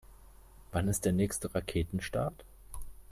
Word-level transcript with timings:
Wann 0.71 0.87
ist 0.87 1.05
der 1.05 1.11
nächste 1.13 1.53
Raketenstart? 1.53 2.43